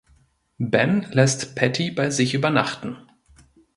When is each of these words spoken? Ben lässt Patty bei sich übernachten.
Ben 0.57 1.03
lässt 1.11 1.55
Patty 1.55 1.91
bei 1.91 2.09
sich 2.09 2.33
übernachten. 2.33 2.97